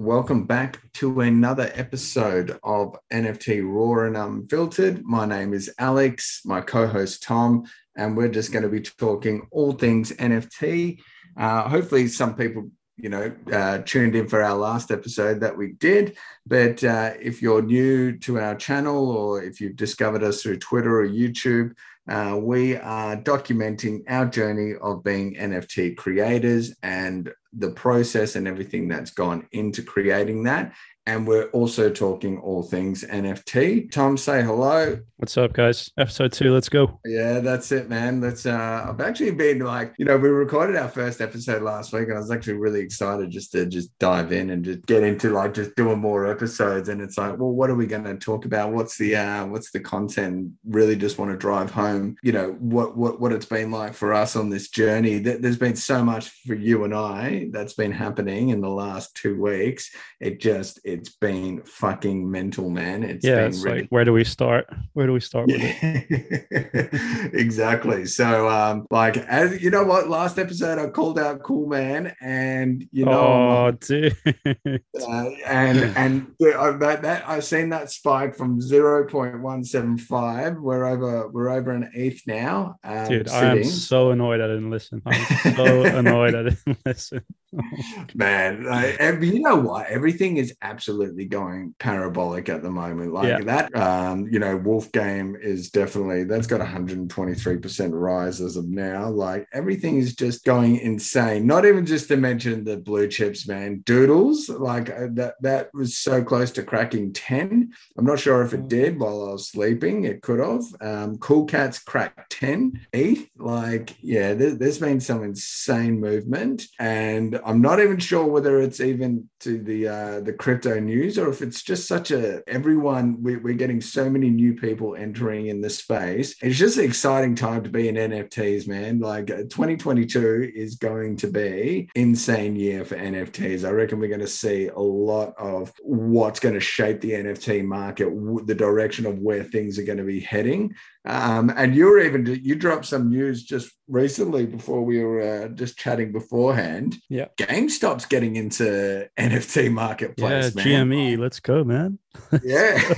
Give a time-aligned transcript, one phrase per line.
[0.00, 5.04] Welcome back to another episode of NFT Raw and Unfiltered.
[5.04, 7.64] My name is Alex, my co host Tom,
[7.98, 11.02] and we're just going to be talking all things NFT.
[11.36, 15.72] Uh, hopefully, some people you know, uh, tuned in for our last episode that we
[15.72, 16.16] did.
[16.46, 21.00] But uh, if you're new to our channel or if you've discovered us through Twitter
[21.00, 21.74] or YouTube,
[22.10, 28.88] uh, we are documenting our journey of being NFT creators and the process and everything
[28.88, 30.74] that's gone into creating that.
[31.06, 33.90] And we're also talking all things NFT.
[33.90, 34.98] Tom, say hello.
[35.20, 35.90] What's up, guys?
[35.98, 36.98] Episode two, let's go.
[37.04, 38.20] Yeah, that's it, man.
[38.20, 42.08] That's uh I've actually been like, you know, we recorded our first episode last week,
[42.08, 45.28] and I was actually really excited just to just dive in and just get into
[45.28, 46.88] like just doing more episodes.
[46.88, 48.72] And it's like, well, what are we gonna talk about?
[48.72, 50.52] What's the uh what's the content?
[50.66, 54.14] Really just want to drive home, you know, what what what it's been like for
[54.14, 55.18] us on this journey.
[55.18, 59.38] There's been so much for you and I that's been happening in the last two
[59.38, 59.94] weeks.
[60.18, 63.02] It just it's been fucking mental, man.
[63.02, 63.82] It's yeah, it's really...
[63.82, 64.68] like where do we start?
[64.92, 67.30] Where do we start with it?
[67.34, 68.06] exactly.
[68.06, 72.86] So, um, like, as you know, what last episode I called out Cool Man, and
[72.92, 79.06] you know, oh, dude, uh, and and that, that I've seen that spike from zero
[79.06, 80.56] point one seven five.
[80.56, 82.76] We're over, we're over an eighth now.
[82.84, 83.48] Um, dude, sitting.
[83.48, 85.02] I am so annoyed I didn't listen.
[85.06, 87.22] I'm so annoyed I didn't listen.
[88.14, 89.86] man, like, you know what?
[89.86, 93.12] Everything is absolutely going parabolic at the moment.
[93.12, 93.40] Like yeah.
[93.40, 99.08] that, um, you know, Wolf Game is definitely that's got 123% rise as of now.
[99.08, 101.46] Like everything is just going insane.
[101.46, 103.82] Not even just to mention the blue chips, man.
[103.84, 107.72] Doodles, like uh, that that was so close to cracking 10.
[107.98, 110.04] I'm not sure if it did while I was sleeping.
[110.04, 110.64] It could have.
[110.80, 113.28] Um, cool Cats cracked 10 ETH.
[113.36, 116.66] Like, yeah, there, there's been some insane movement.
[116.78, 121.28] And I'm not even sure whether it's even to the uh, the crypto news or
[121.28, 125.60] if it's just such a everyone we, we're getting so many new people entering in
[125.60, 126.34] the space.
[126.42, 129.00] It's just an exciting time to be in nfts man.
[129.00, 134.20] Like uh, 2022 is going to be insane year for nfts i reckon we're going
[134.20, 138.08] to see a lot of what's going to shape the nft market
[138.46, 140.74] the direction of where things are going to be heading
[141.06, 145.48] um, and you were even you dropped some news just recently before we were uh,
[145.48, 146.96] just chatting beforehand.
[147.08, 150.54] Yeah, GameStop's getting into NFT marketplace.
[150.54, 150.88] Yeah, man.
[150.90, 151.98] GME, let's go, man.
[152.42, 152.94] Yeah.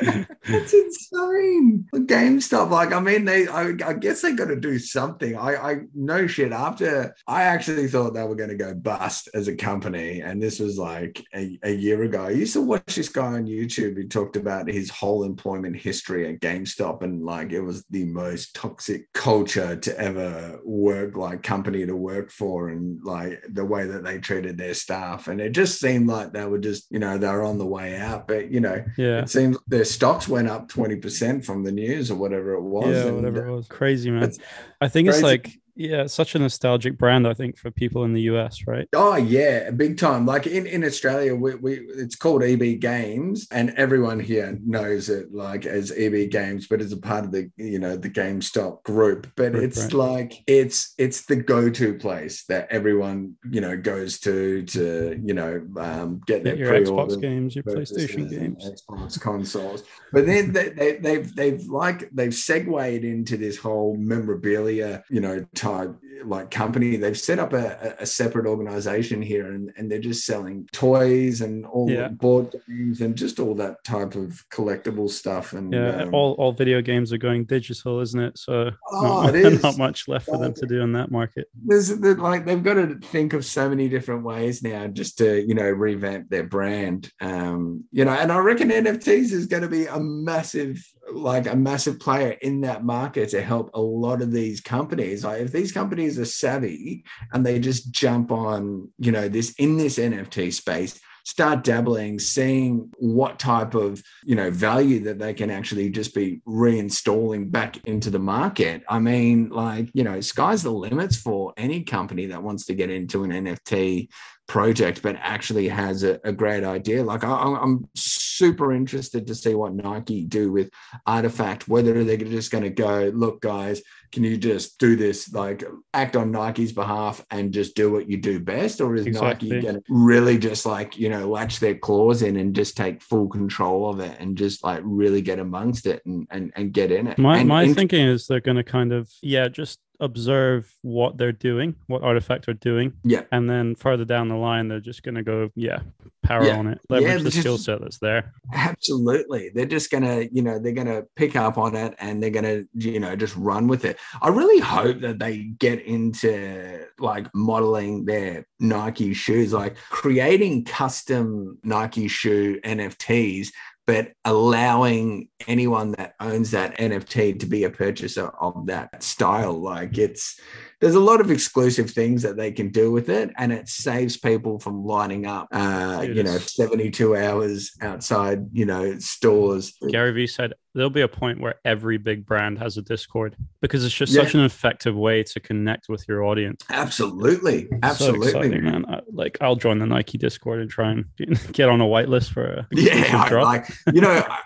[0.00, 1.86] That's insane.
[1.94, 5.36] GameStop, like, I mean, they, I, I guess they got to do something.
[5.36, 6.52] I, I know shit.
[6.52, 10.58] After I actually thought they were going to go bust as a company, and this
[10.58, 12.24] was like a, a year ago.
[12.24, 16.28] I used to watch this guy on YouTube He talked about his whole employment history
[16.28, 21.86] at GameStop, and like it was the most toxic culture to ever work, like company
[21.86, 25.80] to work for, and like the way that they treated their staff, and it just
[25.80, 28.28] seemed like they were just, you know, they were on the way out.
[28.28, 32.14] But you know, yeah, it seems their stocks went up 20% from the news or
[32.14, 32.88] whatever it was.
[32.88, 33.68] Yeah, and whatever it was.
[33.68, 34.32] Crazy, man.
[34.80, 35.18] I think crazy.
[35.18, 38.88] it's like yeah, such a nostalgic brand, I think, for people in the US, right?
[38.94, 40.24] Oh yeah, big time.
[40.24, 45.34] Like in, in Australia, we, we it's called EB Games, and everyone here knows it
[45.34, 49.30] like as EB Games, but as a part of the you know the GameStop group.
[49.36, 49.92] But group, it's right.
[49.94, 55.66] like it's it's the go-to place that everyone you know goes to to you know
[55.76, 59.82] um, get, get their your Xbox games, your PlayStation games, Xbox consoles.
[60.12, 65.44] But then they, they, they've they've like they've segued into this whole memorabilia, you know
[65.64, 66.96] type like company.
[66.96, 71.66] They've set up a, a separate organization here and, and they're just selling toys and
[71.66, 72.08] all yeah.
[72.08, 75.52] board games and just all that type of collectible stuff.
[75.52, 78.38] And yeah, um, all, all video games are going digital, isn't it?
[78.38, 81.48] So oh, not, it not much left for them to do in that market.
[81.64, 85.54] There's like they've got to think of so many different ways now just to, you
[85.54, 87.10] know, revamp their brand.
[87.20, 90.82] Um, you know, and I reckon NFTs is going to be a massive
[91.12, 95.24] like a massive player in that market to help a lot of these companies.
[95.24, 99.76] Like if these companies are savvy and they just jump on, you know, this in
[99.76, 105.50] this NFT space, start dabbling, seeing what type of, you know, value that they can
[105.50, 108.82] actually just be reinstalling back into the market.
[108.88, 112.90] I mean, like, you know, sky's the limits for any company that wants to get
[112.90, 114.10] into an NFT
[114.46, 117.02] project, but actually has a, a great idea.
[117.02, 120.70] Like I, am super interested to see what Nike do with
[121.06, 121.68] RTFKT.
[121.68, 123.82] whether they're just going to go, look, guys,
[124.12, 128.16] can you just do this, like act on Nike's behalf and just do what you
[128.16, 128.80] do best?
[128.80, 129.48] Or is exactly.
[129.48, 133.02] Nike going to really just like, you know, latch their claws in and just take
[133.02, 136.92] full control of it and just like really get amongst it and, and, and get
[136.92, 137.18] in it?
[137.18, 141.32] My, and, my thinking is they're going to kind of, yeah, just observe what they're
[141.32, 142.92] doing, what RTFKT are doing.
[143.04, 143.22] Yeah.
[143.32, 145.80] And then further down the line, they're just going to go, yeah,
[146.22, 146.58] power Yeah.
[146.58, 148.32] on it, leverage Yeah, the just- skill set that's there.
[148.52, 149.50] Absolutely.
[149.54, 152.30] They're just going to, you know, they're going to pick up on it and they're
[152.30, 153.98] going to, you know, just run with it.
[154.20, 161.58] I really hope that they get into like modeling their Nike shoes, like creating custom
[161.62, 163.48] Nike shoe NFTs,
[163.86, 169.52] but allowing anyone that owns that NFT to be a purchaser of that style.
[169.60, 170.40] Like it's,
[170.80, 174.16] there's a lot of exclusive things that they can do with it and it saves
[174.18, 180.26] people from lining up uh you know 72 hours outside you know stores Gary Vee
[180.26, 184.12] said there'll be a point where every big brand has a Discord because it's just
[184.12, 184.24] Yeah.
[184.24, 186.62] such an effective way to connect with your audience.
[186.68, 188.84] absolutely So absolutely exciting, man.
[188.86, 191.06] I, like I'll join the Nike Discord and try and
[191.52, 193.44] get on a whitelist for a yeah I, drop.
[193.44, 194.38] like you know I,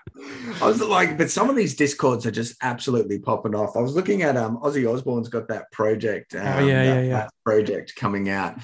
[0.63, 3.77] I was like but some of these discords are just absolutely popping off.
[3.77, 7.09] I was looking at um ozzy osbourne's got that project um, Oh, yeah, that, yeah,
[7.09, 7.29] yeah.
[7.45, 8.57] project coming out.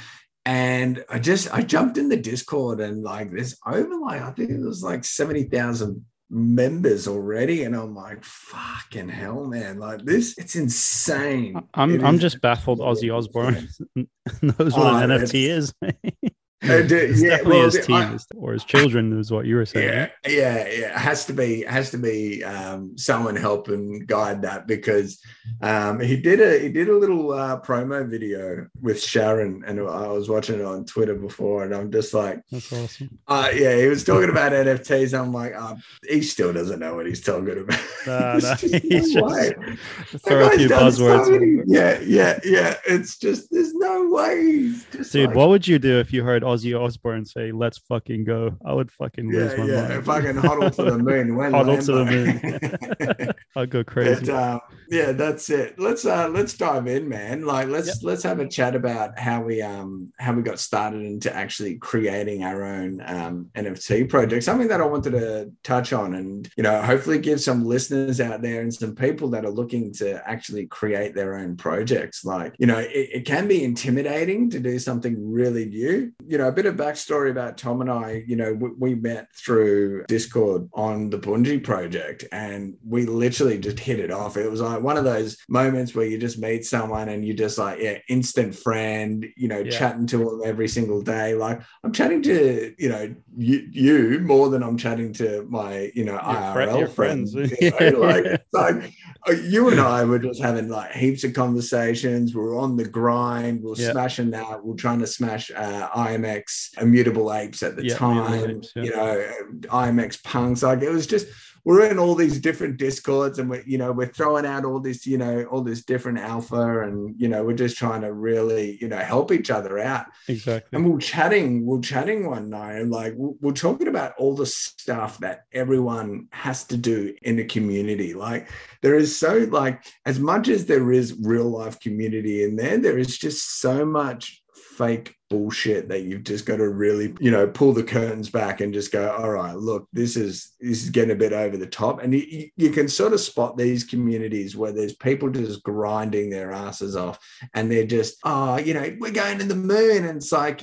[0.47, 4.51] And i just i jumped in the discord and like there's over like i think
[4.51, 7.63] it was like 70000 members already.
[7.65, 9.79] And i'm like fucking hell man.
[9.79, 11.55] Like this it's insane.
[11.75, 13.69] I'm It I'm just baffled Ozzy Osbourne.
[14.43, 15.73] Knows what Oh, an NFT is.
[16.63, 19.67] Uh, it's yeah, definitely well, his team I- or his children is what you were
[19.67, 19.89] saying.
[19.89, 20.87] yeah, yeah, yeah.
[20.87, 25.21] It has to be has to be um, someone help and guide that because
[25.61, 30.07] um, he did a he did a little uh, promo video with Sharon, and I
[30.09, 33.19] was watching it on Twitter before, and I'm just like, That's awesome.
[33.29, 35.19] uh, yeah, he was talking about NFTs.
[35.19, 35.75] I'm like, uh,
[36.09, 37.81] he still doesn't know what he's talking about.
[38.07, 39.77] Nah, just he's no just way.
[40.27, 41.65] throw a few done so buzzwords.
[41.67, 42.75] yeah, yeah, yeah.
[42.87, 44.73] It's just there's no way.
[45.11, 48.57] Dude, like- what would you do if you heard Ozzy Osbourne say, "Let's fucking go"?
[48.65, 49.81] I would fucking lose Yeah, my yeah.
[49.83, 49.93] mind.
[49.95, 53.31] If I can huddle to the moon, when Huddle to the moon.
[53.57, 54.27] I'd go crazy.
[54.27, 54.61] But, uh,
[54.95, 55.77] yeah, that's it.
[55.77, 57.45] Let's uh, let's dive in, man.
[57.45, 61.35] Like let's let's have a chat about how we um how we got started into
[61.35, 64.45] actually creating our own um, NFT project.
[64.45, 68.41] Something that I wanted to touch on, and you know, hopefully give some listeners out
[68.41, 72.25] there and some people that are looking to actually create their own projects.
[72.25, 76.13] Like you know, it, it can be intimidating to do something really new.
[76.25, 78.23] You know, a bit of backstory about Tom and I.
[78.29, 83.81] You know, we, we met through Discord on the Bungie project, and we literally just
[83.81, 84.37] hit it off.
[84.37, 87.59] It was like one of those moments where you just meet someone and you just
[87.59, 89.27] like, yeah, instant friend.
[89.37, 89.71] You know, Yeah.
[89.79, 91.35] chatting to them every single day.
[91.35, 96.05] Like I'm chatting to you know you, you more than I'm chatting to my you
[96.05, 97.33] know Your IRL your friends.
[97.33, 97.61] friends.
[97.61, 98.93] you know, like, like
[99.27, 102.35] uh, you and I were just having like heaps of conversations.
[102.35, 103.63] We We're on the grind.
[103.63, 103.93] We We're Yeah.
[103.93, 104.63] smashing that.
[104.63, 108.51] We We're trying to smash uh, IMX Immutable Apes at the Yeah, time.
[108.51, 108.73] Apes.
[108.77, 109.27] You know,
[109.63, 110.63] IMX punks.
[110.63, 111.27] Like it was just
[111.65, 115.07] we're in all these different discords and we're you know we're throwing out all this
[115.07, 118.89] you know all this different alpha and you know we're just trying to really you
[118.89, 120.69] know help each other out exactly.
[120.73, 124.15] and we we're chatting, we we're chatting one night, and like we we're talking about
[124.19, 128.15] all the stuff that everyone has to do in a community.
[128.15, 128.49] Like
[128.83, 132.99] there is so like as much as there is real life community in there, there
[132.99, 134.44] is just so much
[134.77, 138.73] fake bullshit that you've just got to really you know pull the curtains back and
[138.73, 142.03] just go all right look this is this is getting a bit over the top
[142.03, 146.53] and you- you, can sort of spot these communities where there's people just grinding their
[146.53, 147.19] asses off
[147.55, 150.05] and they're just, oh, you know, we're going to the moon.
[150.05, 150.63] And it's like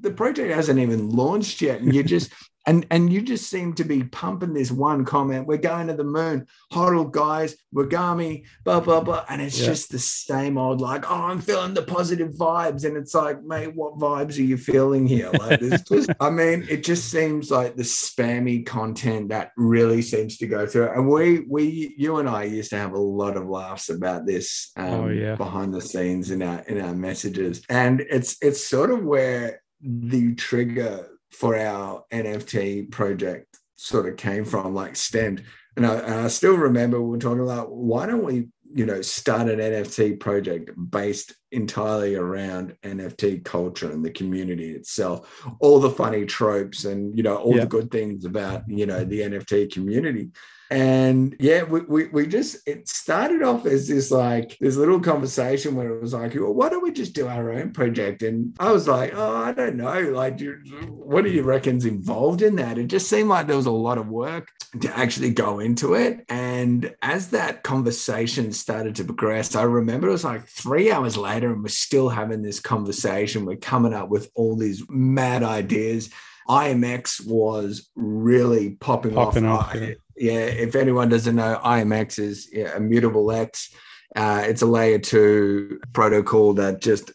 [0.00, 1.80] the project hasn't even launched yet.
[1.80, 2.32] And you're just,
[2.68, 6.04] and and you just seem to be pumping this one comment, we're going to the
[6.04, 9.24] moon, hodl guys, WAGMI, blah, blah, blah.
[9.28, 9.66] And it's Yeah.
[9.66, 12.84] just the same old, like, oh, I'm feeling the positive vibes.
[12.84, 15.30] And it's like, mate, what vibes are you feeling here?
[15.30, 20.36] Like there's just, I mean, it just seems like the spammy content that really seems
[20.38, 20.90] to go through.
[20.90, 24.70] And we we you and I used to have a lot of laughs about this
[24.76, 25.36] um, Oh, yeah.
[25.36, 27.62] behind the scenes in our in our messages.
[27.70, 34.44] And it's it's sort of where the trigger for our NFT project sort of came
[34.44, 35.44] from, like stemmed.
[35.76, 39.00] And I, and I still remember we were talking about why don't we, you know,
[39.00, 45.90] start an NFT project based entirely around NFT culture and the community itself, all the
[45.90, 47.62] funny tropes and you know all Yeah.
[47.62, 50.30] the good things about you know the NFT community.
[50.70, 55.74] And yeah, we, we, we just, it started off as this like, this little conversation
[55.74, 58.22] where it was like, well, why don't we just do our own project?
[58.22, 60.00] And I was like, oh, I don't know.
[60.10, 60.40] Like,
[60.88, 62.78] what do you reckon's involved in that?
[62.78, 66.24] It just seemed like there was a lot of work to actually go into it.
[66.28, 71.50] And as that conversation started to progress, I remember it was like three hours later
[71.52, 73.46] and we're still having this conversation.
[73.46, 76.10] We're coming up with all these mad ideas.
[76.48, 79.68] IMX was really popping, Popping off.
[79.68, 79.94] off, yeah.
[80.18, 83.74] Yeah, if anyone doesn't know, IMX is yeah, Immutable X.
[84.16, 87.12] Uh, it's a layer two protocol that just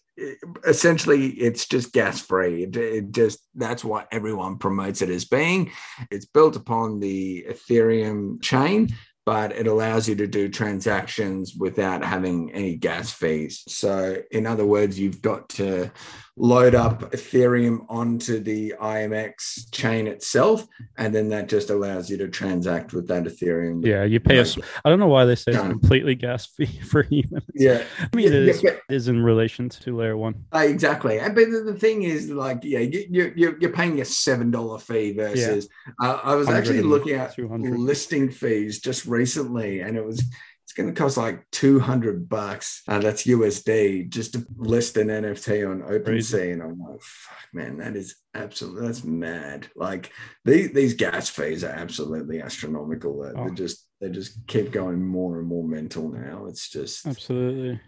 [0.68, 5.72] essentially it's just gas free it, it, just that's what everyone promotes it as being
[6.12, 8.88] it's built upon the ethereum chain
[9.26, 13.64] but it allows you to do transactions without having any gas fees.
[13.68, 15.92] So, in other words, you've got to
[16.36, 20.66] load up Ethereum onto the IMX chain itself,
[20.98, 23.86] and then that just allows you to transact with that Ethereum.
[23.86, 24.58] Yeah, you pay us.
[24.84, 27.30] I don't know why they say it's completely gas fee free.
[27.54, 30.46] yeah, I mean, it is, yeah, is in relation to layer one.
[30.54, 34.80] Uh, exactly, but the thing is, like, yeah, you, you, you're paying a seven dollar
[34.80, 35.70] fee versus.
[36.02, 36.10] Yeah.
[36.10, 40.24] Uh, I was actually looking at listing fees just recently, and it was
[40.74, 42.82] it's going to cost like 200 bucks.
[42.88, 46.52] Uh, that's USD just to list an NFT on OpenSea.
[46.52, 49.68] And I'm like, fuck, man, that is absolutely, that's mad.
[49.76, 50.12] Like
[50.46, 53.22] these, these gas fees are absolutely astronomical.
[53.22, 53.50] They're, oh.
[53.50, 56.48] they just, they just keep going more and more mental now.
[56.48, 57.80] It's just absolutely.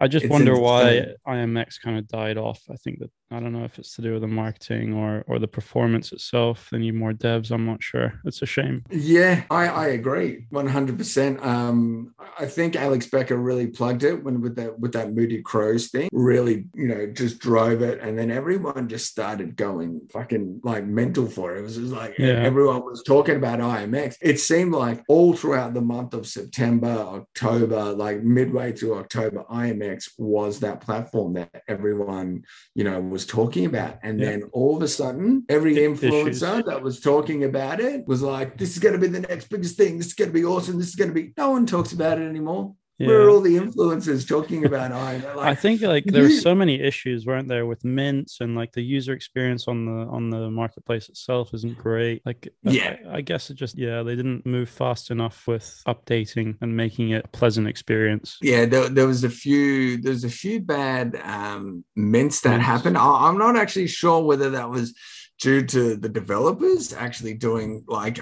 [0.00, 2.62] I just wonder why IMX kind of died off.
[2.70, 5.38] I think that I don't know if it's to do with the marketing or or
[5.38, 6.68] the performance itself.
[6.70, 7.50] They need more devs.
[7.50, 8.20] I'm not sure.
[8.24, 8.84] It's a shame.
[8.90, 10.98] Yeah, I, I agree 100.
[10.98, 15.42] percent Um, I think Alex Becker really plugged it when with that with that Moody
[15.42, 16.08] Crows thing.
[16.12, 21.26] Really, you know, just drove it, and then everyone just started going fucking like mental
[21.26, 21.60] for it.
[21.60, 22.42] It was just like yeah.
[22.42, 24.16] everyone was talking about IMX.
[24.20, 30.10] It seemed like all throughout the month of September, October, like midway through October, IMX
[30.18, 32.44] was that platform that everyone,
[32.74, 33.98] you know was talking about.
[34.02, 34.30] And yeah.
[34.30, 36.40] then all of a sudden, every influencer Issues.
[36.40, 39.76] that was talking about it was like, this is going to be the next biggest
[39.76, 39.98] thing.
[39.98, 40.78] This is going to be awesome.
[40.78, 42.74] This is going to be, no one talks about it anymore.
[42.98, 43.08] Yeah.
[43.08, 45.18] Where are all the influencers talking about I?
[45.34, 48.82] Like, I think like there's so many issues, weren't there, with mints and like the
[48.82, 52.22] user experience on the on the marketplace itself isn't great.
[52.24, 56.56] Like, yeah, I, I guess it just yeah they didn't move fast enough with updating
[56.62, 58.38] and making it a pleasant experience.
[58.40, 62.66] Yeah, there, there was a few there's a few bad um, mints that mints.
[62.66, 62.96] happened.
[62.96, 64.94] I, I'm not actually sure whether that was
[65.38, 68.18] due to the developers actually doing like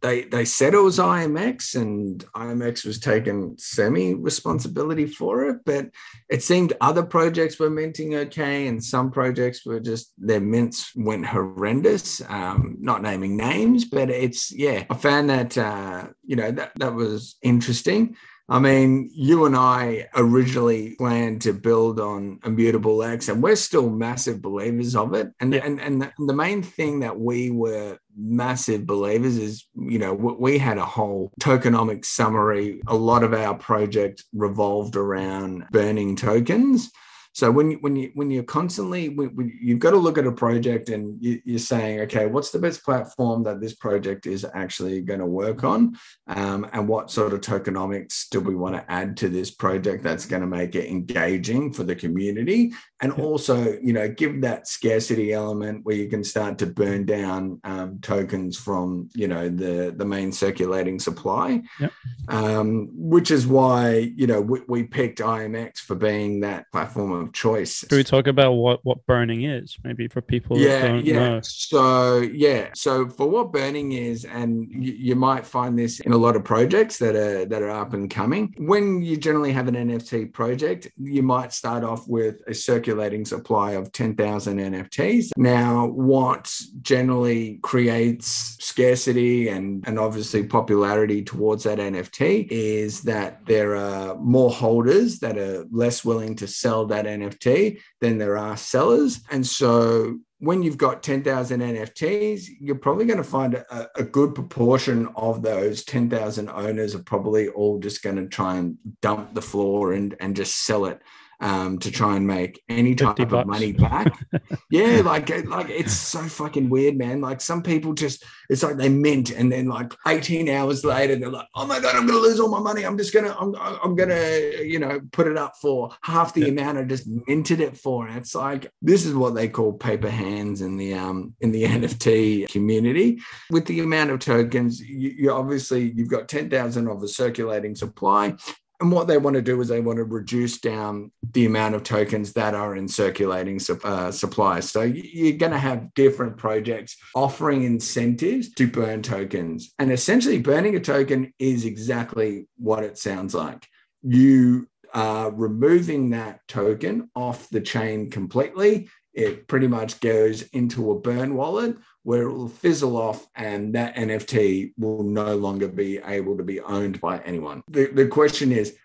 [0.00, 5.90] they they said it was IMX and IMX was taking semi responsibility for it, but
[6.28, 11.26] it seemed other projects were minting okay and some projects were just their mints went
[11.26, 12.20] horrendous.
[12.28, 16.94] Um, not naming names, but it's yeah, I found that uh, you know that that
[16.94, 18.16] was interesting.
[18.48, 23.90] I mean, you and I originally planned to build on Immutable X, and we're still
[23.90, 25.32] massive believers of it.
[25.40, 25.64] And yeah.
[25.64, 30.58] and and the, the, main thing that we were massive believers is, you know, we
[30.58, 32.80] had a whole tokenomics summary.
[32.86, 36.92] A lot of our project revolved around burning tokens.
[37.36, 40.26] So when you, when you when you're constantly when, when you've got to look at
[40.26, 44.46] a project and you, are saying, okay, what's the best platform that this project is
[44.54, 48.90] actually going to work on, um, and what sort of tokenomics do we want to
[48.90, 52.72] add to this project that's going to make it engaging for the community,
[53.02, 57.60] and also you know give that scarcity element where you can start to burn down
[57.64, 61.92] um, tokens from you know the the main circulating supply, yep.
[62.28, 67.32] um, which is why you know we, we picked IMX for being that platform of
[67.32, 67.84] choice.
[67.84, 70.58] Can we talk about what what burning is, maybe for people?
[70.58, 71.28] Yeah, yeah.
[71.28, 71.40] Know.
[71.42, 76.16] So yeah, so for what burning is, and you, you, might find this in a
[76.16, 78.54] lot of projects that are that are up and coming.
[78.58, 82.54] When you generally have an NFT project, you might start off with a
[82.86, 85.30] circulating supply of ten thousand NFTs.
[85.36, 86.52] Now, what
[86.82, 94.50] generally creates scarcity and and obviously popularity towards that NFT is that there are more
[94.50, 99.20] holders that are less willing to sell that NFT than there are sellers.
[99.30, 104.34] And so when you've got 10,000 NFTs, you're probably going to find a, a good
[104.34, 109.40] proportion of those 10,000 owners are probably all just going to try and dump the
[109.40, 111.00] floor and, and just sell it
[111.40, 113.46] um, to try and make any type of bucks.
[113.46, 114.12] money back.
[114.70, 117.20] yeah, like like it's so fucking weird, man.
[117.20, 121.30] Like some people just it's like they mint and then like 18 hours later they're
[121.30, 122.84] like, oh my god, I'm gonna lose all my money.
[122.84, 126.48] I'm just gonna I'm I'm gonna you know put it up for half the yeah.
[126.48, 128.06] amount I just minted it for.
[128.06, 131.64] And it's like this is what they call paper hands in the um in the
[131.66, 133.18] NFT community.
[133.50, 138.34] With the amount of tokens, you, you obviously you've got 10,000 of the circulating supply
[138.80, 141.82] and what they want to do is they want to reduce down the amount of
[141.82, 144.60] tokens that are in circulating uh, supply.
[144.60, 149.72] So you're going to have different projects offering incentives to burn tokens.
[149.78, 153.66] And essentially, burning a token is exactly what it sounds like.
[154.02, 158.88] You are removing that token off the chain completely.
[159.14, 161.76] It pretty much goes into a burn wallet
[162.06, 166.60] where it will fizzle off and that NFT will no longer be able to be
[166.60, 167.64] owned by anyone.
[167.66, 168.76] The, the question is,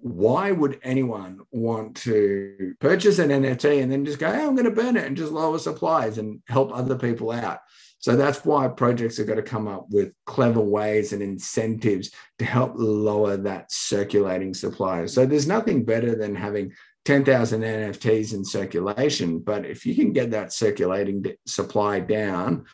[0.00, 4.64] why would anyone want to purchase an NFT and then just go, hey, I'm going
[4.64, 7.58] to burn it and just lower supplies and help other people out?
[7.98, 12.46] So that's why projects have got to come up with clever ways and incentives to
[12.46, 15.04] help lower that circulating supply.
[15.04, 16.72] So there's nothing better than having
[17.10, 19.40] 10,000 NFTs in circulation.
[19.40, 22.66] But if you can get that circulating supply down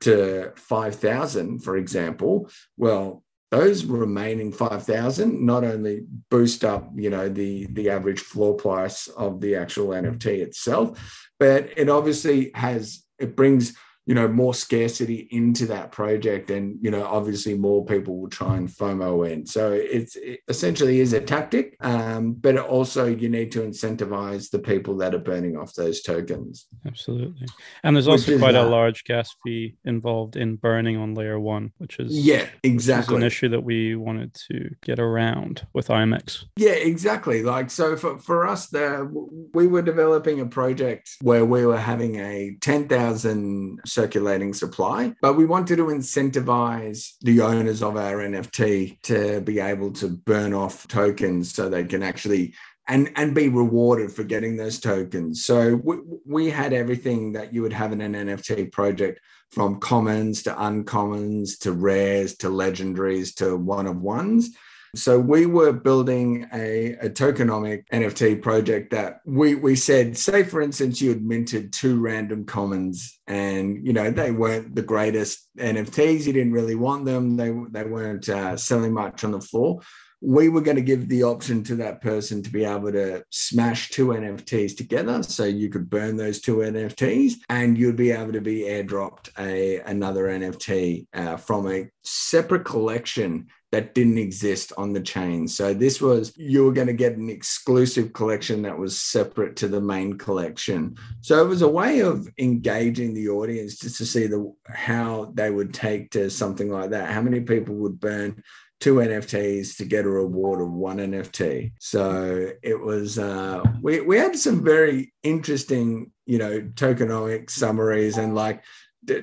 [0.00, 3.22] to 5,000, for example, well,
[3.52, 9.40] those remaining 5,000 not only boost up, you know, the, the average floor price of
[9.40, 15.66] the actual NFT itself, but it obviously has, it brings you know more scarcity into
[15.66, 19.46] that project and you know obviously more people will try and fomo in.
[19.46, 24.58] So it's it essentially is a tactic um, but also you need to incentivize the
[24.58, 26.66] people that are burning off those tokens.
[26.86, 27.46] Absolutely.
[27.82, 28.66] And there's also quite that.
[28.66, 33.22] a large gas fee involved in burning on layer one which is yeah exactly an
[33.22, 37.42] issue that we wanted to get around with IMX yeah exactly.
[37.42, 39.10] Like so for, for us there
[39.54, 45.14] we were developing a project where we were having a 10,000 circulating supply.
[45.22, 50.52] But we wanted to incentivize the owners of our NFT to be able to burn
[50.52, 52.54] off tokens so they can actually
[52.86, 55.44] and and be rewarded for getting those tokens.
[55.44, 55.96] So we,
[56.26, 59.20] we had everything that you would have in an NFT project
[59.50, 64.50] from commons to uncommons to rares to legendaries to one of ones.
[64.96, 70.60] So we were building a, a, tokenomic NFT project that we we said, say for
[70.60, 76.26] instance, you had minted two random commons and you know they weren't the greatest NFTs.
[76.26, 77.36] You didn't really want them.
[77.36, 79.80] They they weren't uh, selling much on the floor.
[80.20, 83.90] We were going to give the option to that person to be able to smash
[83.90, 88.40] two NFTs together, so you could burn those two NFTs, and you'd be able to
[88.40, 95.00] be airdropped a another NFT uh, from a separate collection that didn't exist on the
[95.00, 95.48] chain.
[95.48, 99.66] So this was you were going to get an exclusive collection that was separate to
[99.66, 100.96] the main collection.
[101.22, 105.50] So it was a way of engaging the audience just to see the how they
[105.50, 107.10] would take to something like that.
[107.10, 108.44] How many people would burn
[108.78, 111.72] two NFTs to get a reward of one NFT.
[111.80, 118.36] So it was uh, we we had some very interesting, you know, tokenomic summaries and
[118.36, 118.62] like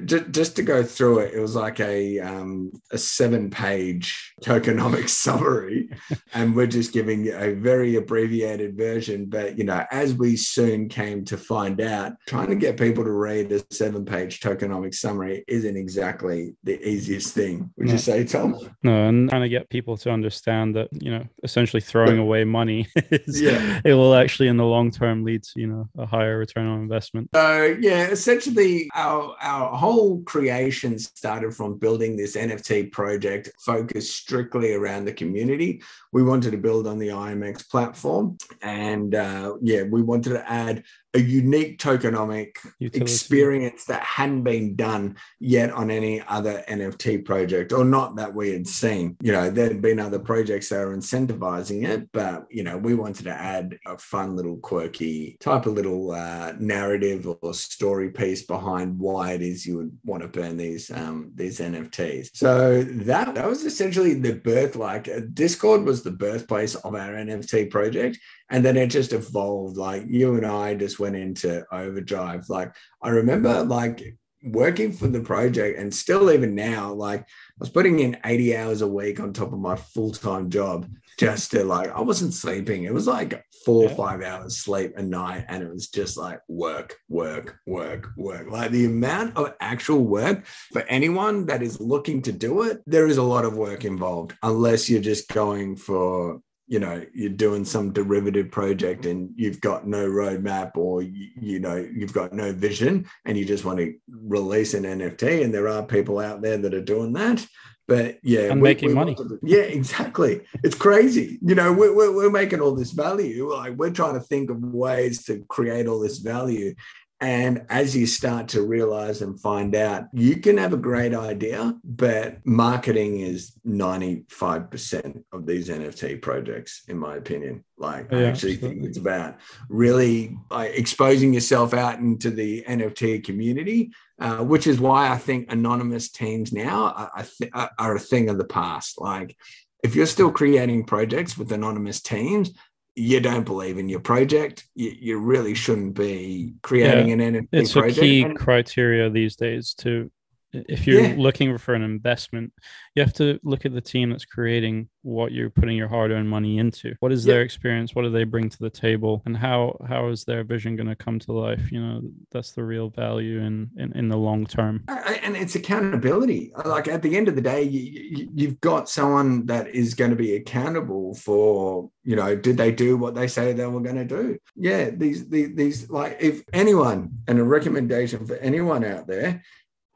[0.06, 5.90] just to go through it, it was like a um, a seven page tokenomics summary,
[6.34, 9.26] and we're just giving a very abbreviated version.
[9.26, 13.12] But you know, as we soon came to find out, trying to get people to
[13.12, 17.70] read a seven page tokenomic summary isn't exactly the easiest thing.
[17.78, 17.94] Would no.
[17.94, 18.58] you say, Tom?
[18.84, 22.88] No, and trying to get people to understand that you know, essentially throwing away money
[22.96, 23.82] is, yeah.
[23.86, 26.82] it will actually in the long term lead to you know a higher return on
[26.82, 27.30] investment.
[27.34, 34.74] So yeah, essentially our our whole creation started from building this NFT project focused strictly
[34.74, 35.82] around the community.
[36.14, 38.38] We wanted to build on the IMX platform.
[38.62, 43.02] And uh, yeah, we wanted to add a unique tokenomic Utility.
[43.02, 48.52] experience that hadn't been done yet on any other NFT project, or not that we
[48.52, 49.18] had seen.
[49.22, 52.96] You know, there had been other projects that were incentivizing it, but you know, we
[52.96, 58.44] wanted to add a fun little quirky type of little uh, narrative or story piece
[58.44, 62.30] behind why it is you would want to burn these um, these NFTs.
[62.34, 64.76] So that that was essentially the birth.
[64.76, 68.18] Like Discord was the birthplace of our NFT project,
[68.52, 72.48] and then it just evolved like you and i just went into overdrive.
[72.50, 77.26] Like i remember like working for the project and still even now like i
[77.60, 81.64] was putting in 80 hours a week on top of my full-time job just to
[81.64, 82.84] like i wasn't sleeping.
[82.84, 86.40] It was like four or five hours sleep a night and it was just like
[86.48, 88.50] work work work work.
[88.50, 93.08] Like the amount of actual work for anyone that is looking to do it there
[93.08, 97.66] is a lot of work involved unless you're just going for you know you're doing
[97.66, 102.54] some derivative project and you've got no roadmap or you, you, know you've got no
[102.54, 106.58] vision and you just want to release an nft and there are people out there
[106.58, 107.46] that are doing that.
[107.90, 109.18] But yeah and we, making money.
[109.44, 110.44] Yeah exactly.
[110.64, 111.40] It's crazy.
[111.42, 113.52] You know we're, we're, we're making all this value.
[113.54, 116.74] Like we're trying to think of ways to create all this value
[117.22, 121.76] and as you start to realize and find out, you can have a great idea,
[121.84, 127.64] but marketing is 95% of these NFT projects, in my opinion.
[127.78, 128.70] Like, yeah, I actually absolutely.
[128.70, 129.38] think it's about
[129.70, 135.52] really like, exposing yourself out into the NFT community, uh, which is why I think
[135.52, 137.12] anonymous teams now
[137.54, 139.00] are, are a thing of the past.
[139.00, 139.38] Like,
[139.84, 142.52] if you're still creating projects with anonymous teams,
[142.96, 147.48] you don't believe in your project, you, you really shouldn't be creating yeah, an NFT
[147.52, 147.98] it's project.
[147.98, 150.12] a key criteria these days to
[150.54, 151.16] if you're yeah.
[151.18, 152.54] looking for an investment,
[152.96, 156.58] you have to look at the team that's creating what you're putting your hard-earned money
[156.58, 156.94] into.
[157.00, 157.96] What is their experience?
[157.96, 159.22] What do they bring to the table?
[159.26, 161.72] And how how is their vision going to come to life?
[161.72, 164.84] You know, that's the real value in in, in the long term.
[164.88, 166.52] And it's accountability.
[166.66, 170.18] Like at the end of the day, you, you've got someone that is going to
[170.18, 174.06] be accountable for you know did they do what they say they were going to
[174.06, 179.44] do yeah these, these these like if anyone and a recommendation for anyone out there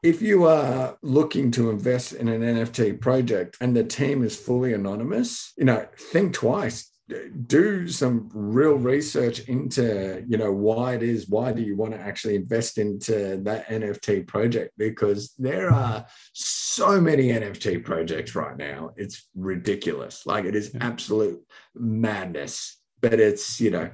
[0.06, 4.72] if you are looking to invest in an NFT project and the team is fully
[4.72, 6.92] anonymous, you know, think twice.
[7.46, 12.00] Do some real research into, you know, why it is, why do you want to
[12.00, 14.74] actually invest into that NFT project?
[14.78, 18.90] Because there are so many NFT projects right now.
[18.96, 20.24] It's ridiculous.
[20.24, 21.40] Like it is absolute
[21.74, 23.90] madness but it's you know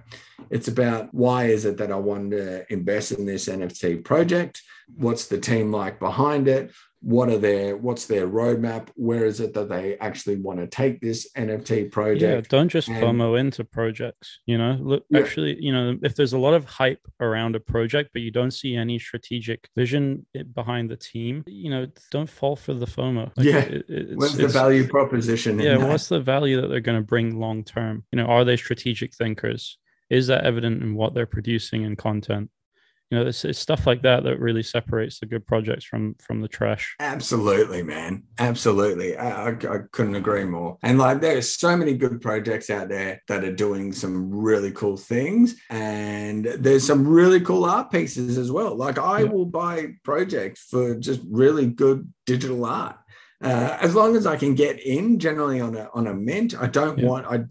[0.51, 4.63] it's about why is it that i want to invest in this nft project?
[4.97, 8.89] What's the team like behind it what are their what's their roadmap?
[8.95, 12.89] Where is it that they actually want to take this nft project yeah don't just
[12.89, 14.79] and, fomo into projects you know?
[14.81, 15.21] Look yeah.
[15.21, 18.53] actually you know if there's a lot of hype around a project but you don't
[18.53, 23.33] see any strategic vision eh, behind the team you know don't fall for the fomo.
[23.37, 23.59] Like, yeah.
[23.59, 27.39] it, it's, what's the value proposition yeah what's the value that they're going to bring
[27.39, 28.05] long term?
[28.13, 29.79] You know are they strategic thinkers?
[30.09, 32.51] Is that evident in what they're producing in content
[33.13, 36.41] you know it's, it's stuff like that that really separates the good projects from from
[36.41, 36.97] the trash.
[36.99, 38.23] Absolutely man.
[38.39, 39.19] Absolutely.
[39.19, 40.79] I, I, I, couldn't agree more.
[40.83, 44.97] And like there's so many good projects out there that are doing some really cool
[44.97, 48.75] things and there's some really cool art pieces as well.
[48.75, 49.29] Like i yeah.
[49.29, 52.97] will buy projects for just really good digital art.
[53.45, 56.67] Uh, as long as I can get in generally on a on a mint, I
[56.67, 57.09] don't yeah.
[57.09, 57.45] want I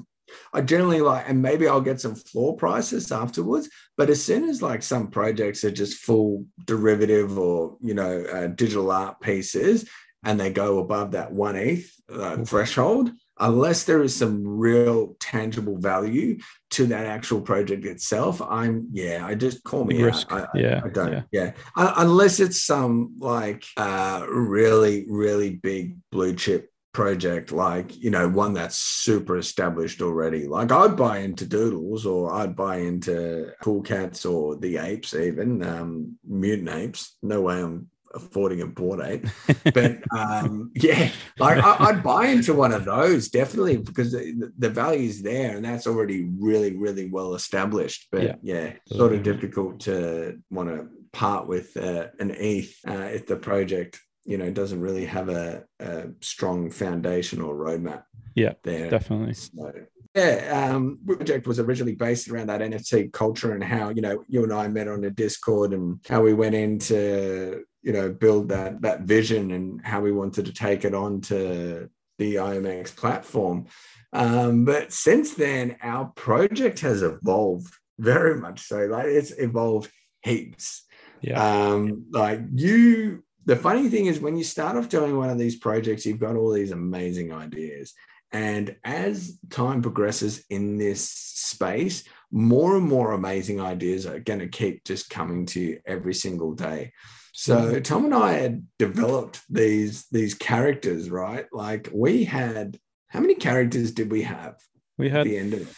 [0.54, 3.70] I generally like, and maybe I'll get some floor prices afterwards.
[3.98, 8.48] But as soon as like some projects are just full derivative or you know uh,
[8.48, 9.89] digital art pieces,
[10.24, 15.78] and they go above that one eighth uh, threshold, unless there is some real tangible
[15.78, 16.38] value
[16.70, 20.32] to that actual project itself, I'm yeah, I just call me Risk.
[20.32, 20.50] out.
[20.54, 21.12] I, yeah, I, I don't.
[21.12, 21.54] Yeah, yeah.
[21.76, 28.54] unless it's some like uh, really really big blue chip project like you know one
[28.54, 30.47] that's super established already.
[30.47, 35.63] Like i'd buy into doodles or i'd buy into cool cats or the apes even
[35.63, 37.17] um mutant apes.
[37.21, 39.25] No way i'm affording a Bored Ape.
[39.73, 44.69] But um yeah like I, would buy into one of those definitely because the, the
[44.69, 48.08] value is there and that's already really really well established.
[48.12, 53.10] But yeah, yeah sort of difficult to want to part with uh, an ETH uh,
[53.12, 58.03] if the project you know doesn't really have a, a strong foundation or roadmap
[58.36, 58.89] yeah there.
[58.89, 59.34] definitely.
[59.34, 59.71] So,
[60.15, 64.43] yeah um project was originally based around that nft culture and how you know you
[64.43, 68.81] and i met on the discord and how we went into you know build that
[68.81, 73.65] that vision and how we wanted to take it on to the imx platform.
[74.13, 78.86] Um but since then our project has evolved very much so.
[78.86, 80.84] Like it's evolved heaps.
[81.21, 81.41] Yeah.
[81.41, 85.56] Um like you the funny thing is when you start off doing one of these
[85.56, 87.93] projects you've got all these amazing ideas.
[88.34, 94.47] And as time progresses in this space more and more amazing ideas are going to
[94.47, 96.93] keep just coming to you every single day.
[97.34, 97.82] So mm-hmm.
[97.82, 101.45] tom and i had developed these these characters right?
[101.51, 102.77] Like we had
[103.12, 104.56] how many characters did we have
[104.97, 105.75] we had the end of it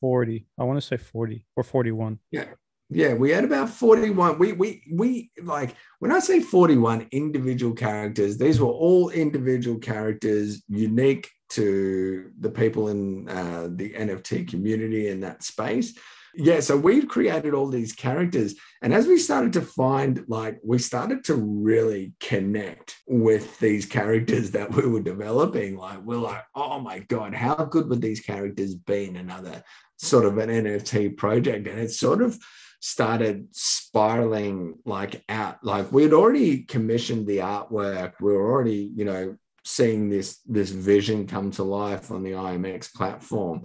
[0.00, 2.46] 40 i want to say 40 or 41 yeah
[2.88, 4.38] yeah, we had about 41.
[4.38, 10.62] We we we like when I say 41 individual characters, these were all individual characters
[10.68, 15.94] unique to the people in uh, the NFT community in that space.
[16.38, 18.54] Yeah, so we've created all these characters.
[18.82, 24.50] And as we started to find, like, we started to really connect with these characters
[24.50, 25.78] that we were developing.
[25.78, 29.62] Like, we're like, oh my God, how good would these characters be in another
[29.96, 31.68] sort of an NFT project?
[31.68, 32.38] And it's sort of,
[32.80, 38.12] started spiraling like out like we'd already commissioned the artwork.
[38.20, 42.92] We were already you know seeing this this vision come to life on the imx
[42.92, 43.64] platform.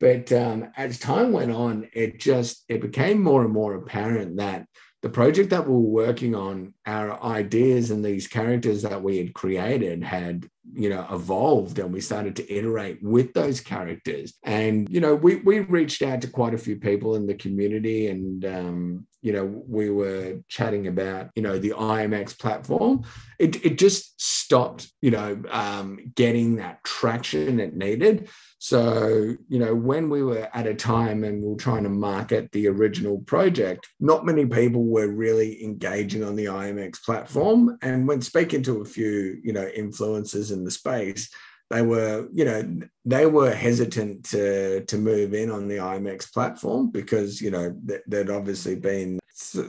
[0.00, 4.66] But um, as time went on it just it became more and more apparent that
[5.02, 9.32] the project that we were working on, our ideas and these characters that we had
[9.32, 14.34] created had, you know, evolved and we started to iterate with those characters.
[14.42, 18.08] And, you know, we, we reached out to quite a few people in the community
[18.08, 23.04] and, um, you know, we were chatting about, you know, the IMX platform.
[23.38, 28.28] It, it just stopped, you know, um, getting that traction it needed.
[28.58, 32.50] So, you know, when we were at a time and we were trying to market
[32.50, 37.78] the original project, not many people were really engaging on the IMX platform.
[37.82, 41.30] And when speaking to a few, you know, influencers in the space,
[41.70, 46.90] they were, you know, they were hesitant to to move in on the IMX platform
[46.90, 49.18] because, you know, there'd obviously been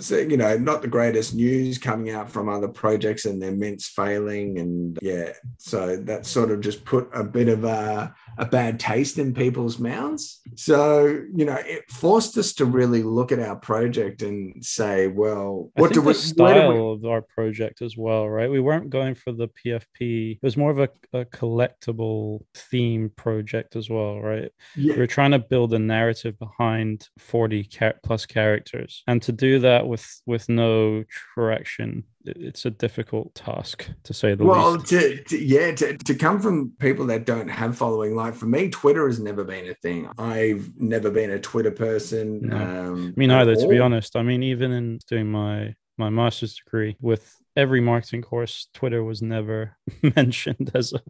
[0.10, 4.58] you know, not the greatest news coming out from other projects and their mints failing.
[4.58, 9.18] And yeah, so that sort of just put a bit of a, a bad taste
[9.18, 10.42] in people's mouths.
[10.56, 15.72] So, you know, it forced us to really look at our project and say, well,
[15.76, 16.94] what do we, style we...
[16.94, 18.50] of our project as well, right?
[18.50, 20.34] We weren't going for the PFP.
[20.34, 24.52] It was more of a, a collectible theme project as well, right?
[24.76, 24.94] Yeah.
[24.94, 27.70] We were trying to build a narrative behind 40
[28.04, 29.04] plus characters.
[29.08, 32.04] And to do that with with no traction
[32.38, 34.92] it's a difficult task to say the well, least.
[34.92, 38.46] Well, to, to, yeah, to, to come from people that don't have following, like for
[38.46, 40.10] me, Twitter has never been a thing.
[40.18, 42.48] I've never been a Twitter person.
[42.48, 42.58] No.
[42.58, 44.16] Um, me neither, to be honest.
[44.16, 49.22] I mean, even in doing my my master's degree with every marketing course, Twitter was
[49.22, 49.78] never
[50.16, 51.02] mentioned as a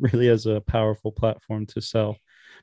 [0.00, 2.16] really as a powerful platform to sell.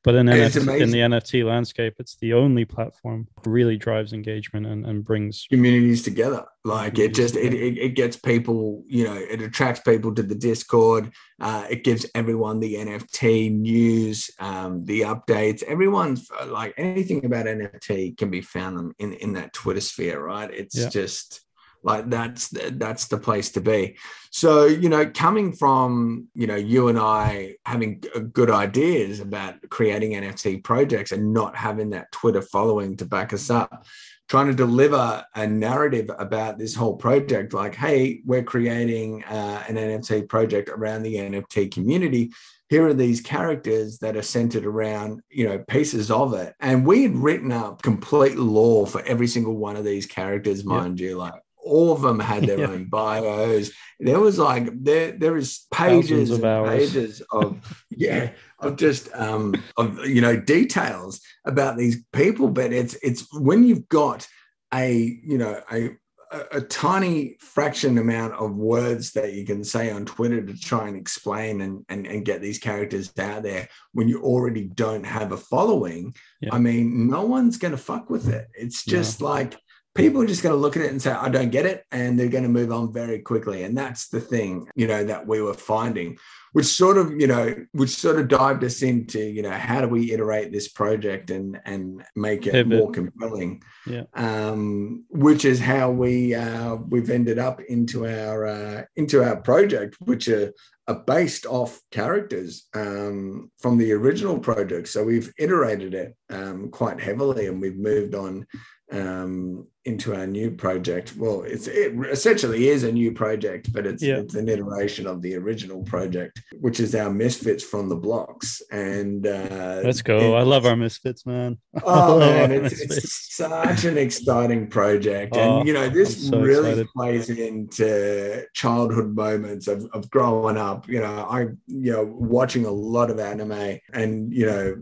[0.04, 4.86] But in, NFT, in the NFT landscape, it's the only platform really drives engagement and,
[4.86, 6.46] and brings communities together.
[6.64, 10.36] Like it just it, it, it, gets people, you know, it attracts people to the
[10.36, 11.12] Discord.
[11.40, 15.64] Uh, it gives everyone the NFT news, um, the updates.
[15.64, 20.50] Everyone's like anything about NFT can be found in in that Twitter sphere, right?
[20.54, 20.90] It's yeah.
[20.90, 21.42] just
[21.84, 23.98] like that's that's the place to be.
[24.32, 30.12] So you know coming from you know you and i having good ideas about creating
[30.12, 33.86] nft projects and not having that twitter following to back us up
[34.28, 39.76] trying to deliver a narrative about this whole project like hey we're creating uh, an
[39.76, 42.32] nft project around the nft community.
[42.70, 46.54] Here are these characters that are centered around you know pieces of it.
[46.60, 51.00] And we had written up complete lore for every single one of these characters mind
[51.00, 51.10] yep.
[51.10, 52.67] you like all of them had their yeah.
[52.67, 53.72] own bios.
[54.00, 59.56] There was like there there is pages of and pages of yeah of just um
[59.78, 62.50] of you know details about these people.
[62.50, 64.28] But it's it's when you've got
[64.74, 65.91] a you know a
[66.32, 70.88] a, a tiny fraction amount of words that you can say on Twitter to try
[70.88, 75.32] and explain and, and, and get these characters out there when you already don't have
[75.32, 76.13] a following.
[76.41, 76.54] Yeah.
[76.54, 78.48] I mean, no one's going to fuck with it.
[78.54, 79.28] It's just yeah.
[79.28, 79.58] like
[80.00, 81.86] people are just going to look at it and say, I don't get it.
[81.92, 83.64] And they're going to move on very quickly.
[83.64, 86.18] And that's the thing, you know, that we were finding,
[86.54, 89.88] which sort of, you know, which sort of dived us into, you know, how do
[89.88, 92.80] we iterate this project and and make it Pivot.
[92.80, 93.62] more compelling?
[93.86, 94.04] Yeah.
[94.14, 99.98] Um, which is how we uh, we've ended up into our uh, into our project,
[100.00, 100.52] which are,
[100.88, 104.88] are based off characters um, from the original project.
[104.88, 108.48] So we've iterated it um, quite heavily, and we've moved on
[108.92, 111.15] um, into our new project.
[111.17, 114.17] Well, it's it essentially is a new project, but it's, yeah.
[114.17, 118.62] it's an iteration of the original project, which is our Misfits from the Blocks.
[118.71, 120.36] And uh, let's go!
[120.36, 121.58] I love our Misfits, man.
[121.91, 126.71] Oh man, it's, it's, such an exciting project, oh, and you know this so really
[126.71, 126.88] excited.
[126.95, 130.88] plays into childhood moments of, of growing up.
[130.88, 134.75] You know, I you know watching a lot of anime, and you know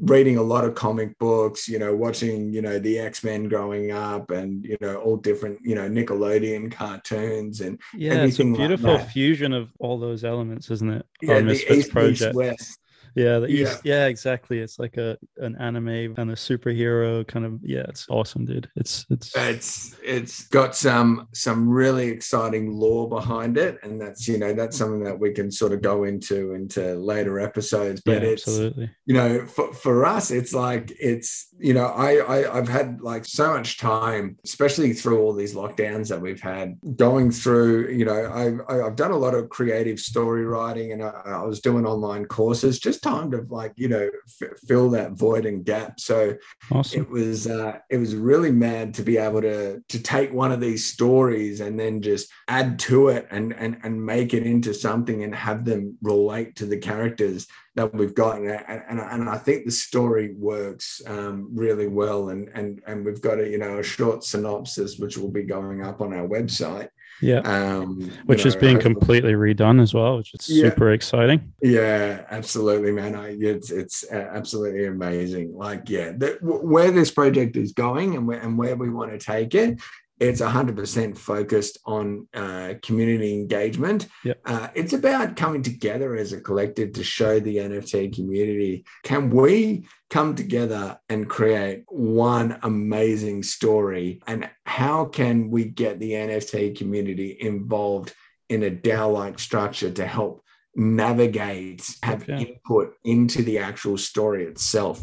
[0.00, 4.30] reading a lot of comic books, you know, watching, you know, the X-Men growing up
[4.30, 9.10] and, you know, all different, you know, Nickelodeon cartoons and yeah, it's a beautiful like
[9.10, 11.06] fusion of all those elements, isn't it?
[11.20, 12.20] Yeah, Misfits East, project.
[12.22, 12.78] East, West
[13.14, 13.76] yeah yeah.
[13.84, 14.58] Yeah exactly.
[14.58, 18.70] It's like a an anime and a superhero kind of yeah it's awesome dude.
[18.76, 24.38] It's it's it's it's got some some really exciting lore behind it and that's you
[24.38, 28.28] know that's something that we can sort of go into into later episodes but yeah,
[28.28, 28.90] it's absolutely.
[29.06, 33.24] you know for, for us it's like it's you know I, I i've had like
[33.24, 38.30] so much time especially through all these lockdowns that we've had going through you know
[38.32, 42.26] i've i've done a lot of creative story writing and I, I was doing online
[42.26, 44.10] courses just time to like you know
[44.42, 46.00] f- fill that void and gap.
[46.00, 46.36] So
[46.70, 47.02] awesome.
[47.02, 50.60] it was uh, it was really mad to be able to to take one of
[50.60, 55.22] these stories and then just add to it and and and make it into something
[55.22, 58.38] and have them relate to the characters that we've got.
[58.38, 62.30] And, and, and I think the story works um, really well.
[62.30, 65.84] And and and we've got a you know a short synopsis which will be going
[65.84, 66.88] up on our website
[67.20, 67.40] yeah.
[67.40, 70.64] Um, which is know, being completely redone as well, which is yeah.
[70.64, 71.52] super exciting.
[71.62, 73.14] Yeah, absolutely, man.
[73.14, 75.56] I, it's it's absolutely amazing.
[75.56, 79.18] Like, yeah, the, where this project is going and where and where we want to
[79.18, 79.80] take it
[80.20, 84.06] it's 100% focused on uh, community engagement.
[84.22, 84.40] Yep.
[84.44, 89.86] Uh, it's about coming together as a collective to show the NFT community can we
[90.10, 94.20] come together and create one amazing story?
[94.26, 98.12] And how can we get the NFT community involved
[98.48, 100.42] in a DAO like structure to help
[100.74, 102.42] navigate, have Okay.
[102.42, 105.00] input into the actual story itself?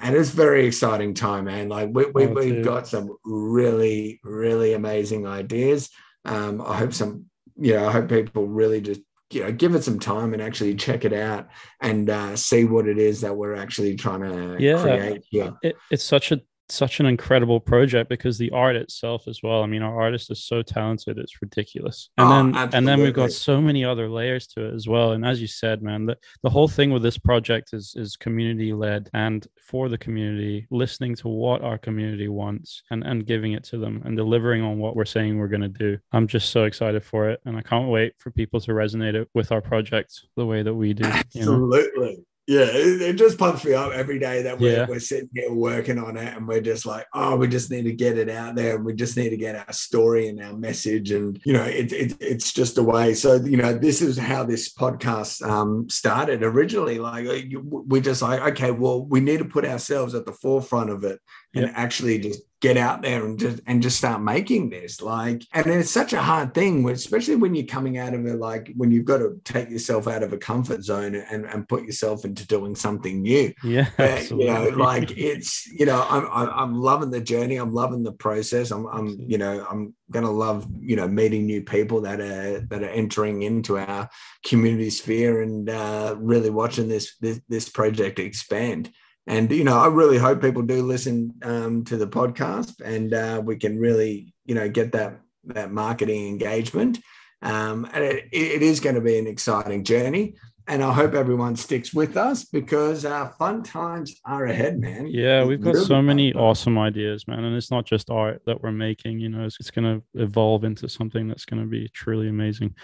[0.00, 1.68] And it's a very exciting time, man.
[1.68, 5.90] Like we, we, Oh, we've got some really, really amazing ideas.
[6.24, 9.00] Um, I hope some, you know, I hope people really just,
[9.32, 11.48] you know, give it some time and actually check it out
[11.80, 14.80] and uh, see what it is that we're actually trying to Yeah.
[14.80, 15.54] create here.
[15.62, 16.40] it, it's such a
[16.70, 19.62] such an incredible project because the art itself as well.
[19.62, 22.10] I mean, our artist is so talented; it's ridiculous.
[22.18, 25.12] And Oh, then and then we've got so many other layers to it as well.
[25.12, 28.72] And as you said, man, the, the whole thing with this project is is community
[28.72, 33.64] led and for the community, listening to what our community wants and and giving it
[33.64, 35.98] to them and delivering on what we're saying we're going to do.
[36.12, 39.28] I'm just so excited for it, and I can't wait for people to resonate it
[39.34, 41.08] with our project the way that we do.
[41.32, 42.22] You know?
[42.50, 44.86] Yeah, it, it just pumps me up every day that we're, Yeah.
[44.88, 47.92] we're sitting here working on it and we're just like, oh, we just need to
[47.92, 51.12] get it out there and we just need to get our story and our message.
[51.12, 53.14] And, you know, it, it, it's just a way.
[53.14, 56.98] So, you know, this is how this podcast um, started originally.
[56.98, 60.90] Like, uh, we're just like, okay, well, we need to put ourselves at the forefront
[60.90, 61.20] of it
[61.54, 61.72] and Yep.
[61.76, 65.90] actually just get out there and just and just start making this like and it's
[65.90, 69.16] such a hard thing especially when you're coming out of it like when you've got
[69.16, 73.22] to take yourself out of a comfort zone and, and put yourself into doing something
[73.22, 73.50] new.
[73.64, 77.72] Yeah, Uh, you know like it's you know I'm, I'm i'm loving the journey i'm
[77.72, 82.02] loving the process i'm i'm you know i'm gonna love you know meeting new people
[82.02, 84.08] that are that are entering into our
[84.44, 88.92] community sphere and uh really watching this this, this project expand
[89.26, 93.40] and you know i really hope people do listen um, to the podcast and uh,
[93.44, 96.98] we can really you know get that that marketing engagement.
[97.42, 100.34] Um, and it, it is going to be an exciting journey
[100.70, 105.44] and i hope everyone sticks with us because our fun times are ahead man Yeah,
[105.44, 106.40] we've got Really so many times.
[106.42, 107.44] awesome ideas, man.
[107.44, 110.62] And it's not just art that we're making, you know, it's, it's going to evolve
[110.64, 112.74] into something that's going to be truly amazing.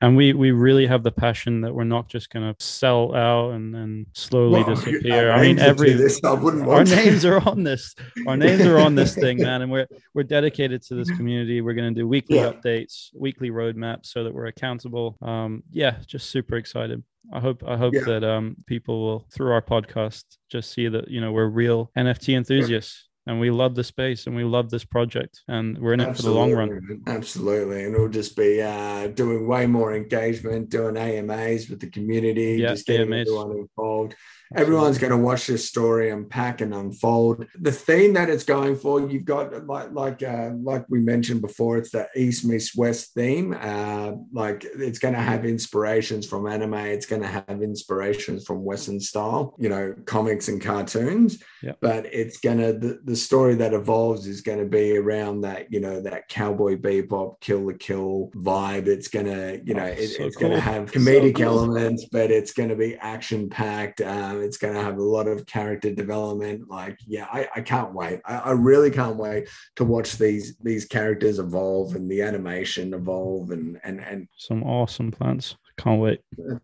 [0.00, 3.50] And we we really have the passion that we're not just going to sell out
[3.52, 5.30] and then slowly Well, disappear.
[5.30, 7.94] I mean, every this, I wouldn't our to- names are on this.
[8.26, 9.62] Our names are on this thing, man.
[9.62, 11.60] And we're we're dedicated to this community.
[11.60, 12.52] We're going to do weekly Yeah.
[12.52, 15.16] updates, weekly roadmaps so that we're accountable.
[15.22, 17.02] Um, yeah, just super excited.
[17.32, 18.04] I hope I hope Yeah.
[18.06, 22.36] that um people will through our podcast just see that you know we're real NFT
[22.36, 26.14] enthusiasts and we love the space and we love this project and we're in it
[26.14, 27.00] for the long run.
[27.06, 27.84] Absolutely.
[27.84, 32.72] And it'll just be uh, doing way more engagement, doing AMAs with the community, Yeah,
[32.72, 33.28] just getting AMAs.
[33.28, 34.14] everyone involved.
[34.54, 37.46] Everyone's going to watch this story unpack and unfold.
[37.60, 41.78] The theme that it's going for, you've got like like uh, like we mentioned before,
[41.78, 43.56] it's the East meets West theme.
[43.58, 46.74] Uh, like it's going to have inspirations from anime.
[46.74, 51.42] It's going to have inspirations from Western style, you know, comics and cartoons.
[51.62, 51.72] Yeah.
[51.80, 55.72] But it's going to the, the story that evolves is going to be around that
[55.72, 58.86] you know that cowboy bebop, Kill la Kill vibe.
[58.86, 60.72] It's going to you know Oh, it- so it's going to cool.
[60.72, 61.44] have So comedic cool.
[61.46, 64.00] elements, but it's going to be action packed.
[64.00, 66.68] Um, it's going to have a lot of character development.
[66.68, 68.20] Like, yeah, I, I can't wait.
[68.24, 73.50] I, I really can't wait to watch these these characters evolve and the animation evolve
[73.50, 75.56] and and and Some awesome plans.
[75.76, 76.20] Can't wait.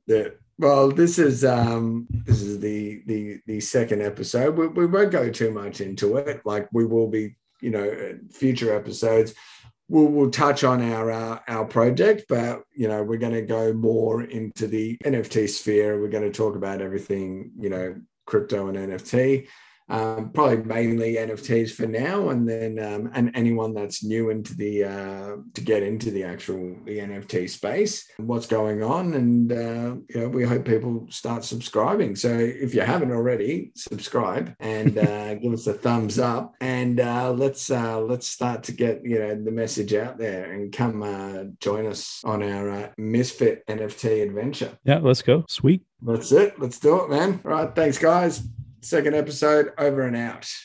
[0.07, 5.11] the well this is um this is the the the second episode we, we won't
[5.11, 9.35] go too much into it like we will be you know future episodes
[9.91, 13.73] we'll, we'll touch on our uh, our project but you know we're going to go
[13.73, 16.01] more into the nft sphere.
[16.01, 19.49] We're going to talk about everything you know crypto and nft
[19.91, 24.85] um, probably mainly NFTs for now, and then um, and anyone that's new into the
[24.85, 30.21] uh, to get into the actual the NFT space, what's going on, and uh, you
[30.21, 32.15] know we hope people start subscribing.
[32.15, 37.33] So if you haven't already, subscribe and uh, give us a thumbs up, and uh,
[37.33, 41.45] let's uh, let's start to get you know the message out there and come uh,
[41.59, 44.79] join us on our uh, Misfit NFT adventure.
[44.85, 45.45] Yeah, let's go.
[45.49, 45.83] Sweet.
[46.03, 46.59] That's it.
[46.59, 47.41] Let's do it, man.
[47.45, 48.43] All right, thanks, guys.
[48.83, 50.51] Second episode over and out.